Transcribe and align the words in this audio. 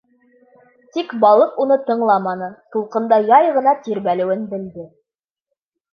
Тик 0.97 1.13
балыҡ 1.25 1.59
уны 1.65 1.77
тыңламаны, 1.91 2.49
тулҡында 2.77 3.21
яй 3.27 3.53
ғына 3.59 3.77
тирбәлеүен 3.85 4.51
белде. 4.55 4.91